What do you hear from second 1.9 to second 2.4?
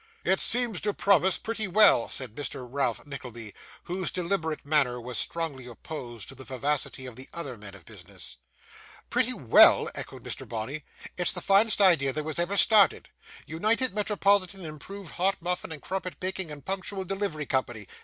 said